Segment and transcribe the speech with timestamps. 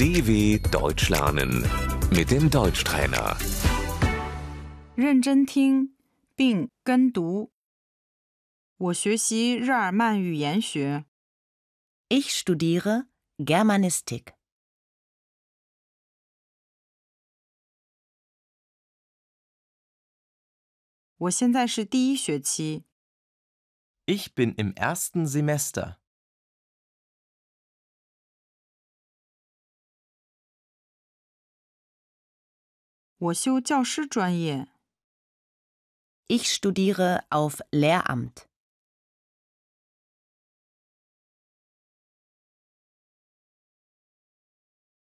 [0.00, 1.64] DW Deutsch lernen
[2.10, 3.36] mit dem Deutschtrainer.
[4.96, 5.94] 认真听
[6.34, 7.52] 并跟读。
[8.78, 11.04] 我学习日耳曼语言学。
[12.08, 13.06] Ich studiere
[13.38, 14.34] Germanistik.
[21.18, 22.84] 我现在是第一学期。
[24.06, 25.96] Ich bin im ersten Semester.
[33.20, 34.68] 我修教师专业。
[36.28, 38.46] Ich studiere auf Lehramt.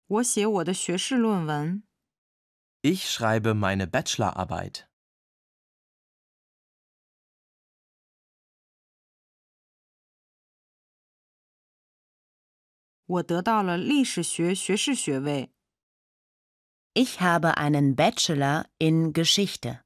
[0.08, 1.84] 我写我的学士论文。
[2.82, 4.88] Ich schreibe meine Bachelorarbeit.
[13.06, 15.52] 我得到了历史学学士学位。
[17.01, 19.81] ich habe einen Bachelor in Geschichte.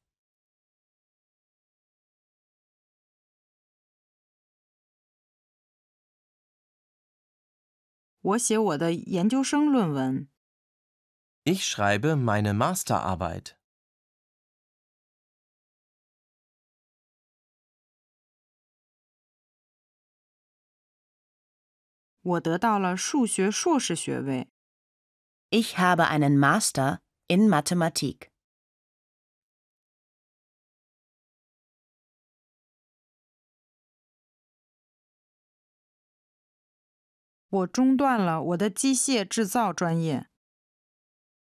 [11.44, 13.58] Ich schreibe meine Masterarbeit.
[25.50, 28.32] Ich habe einen Master in Mathematik.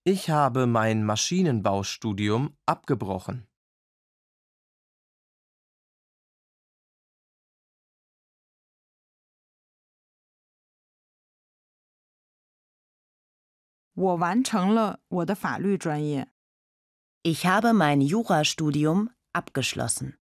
[0.05, 3.47] Ich habe mein Maschinenbaustudium abgebrochen.
[13.94, 16.30] 我完成了我的法律专业。
[17.24, 20.20] Ich habe mein Jurastudium abgeschlossen.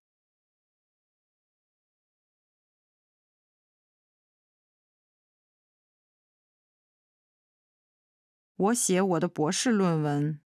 [8.57, 10.39] 我写我的博士论文。